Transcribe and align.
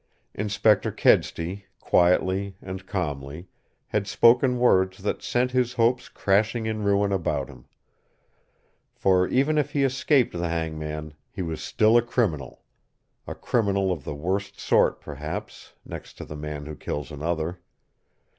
Inspector 0.33 0.91
Kedsty, 0.93 1.65
quietly 1.79 2.57
and 2.59 2.87
calmly, 2.87 3.49
had 3.89 4.07
spoken 4.07 4.57
words 4.57 5.03
that 5.03 5.21
sent 5.21 5.51
his 5.51 5.73
hopes 5.73 6.09
crashing 6.09 6.65
in 6.65 6.81
ruin 6.81 7.11
about 7.11 7.47
him. 7.49 7.65
For 8.95 9.27
even 9.27 9.59
if 9.59 9.73
he 9.73 9.83
escaped 9.83 10.33
the 10.33 10.49
hangman, 10.49 11.13
he 11.29 11.43
was 11.43 11.61
still 11.61 11.97
a 11.97 12.01
criminal 12.01 12.63
a 13.27 13.35
criminal 13.35 13.91
of 13.91 14.03
the 14.03 14.15
worst 14.15 14.59
sort, 14.59 15.01
perhaps, 15.01 15.73
next 15.85 16.13
to 16.17 16.25
the 16.25 16.35
man 16.35 16.65
who 16.65 16.75
kills 16.75 17.11
another. 17.11 17.59